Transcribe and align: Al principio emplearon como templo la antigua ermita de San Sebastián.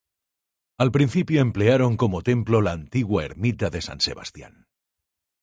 Al 0.79 0.91
principio 0.91 1.41
emplearon 1.41 1.95
como 1.95 2.23
templo 2.23 2.59
la 2.63 2.71
antigua 2.71 3.23
ermita 3.23 3.69
de 3.69 3.83
San 3.83 3.99
Sebastián. 4.01 4.65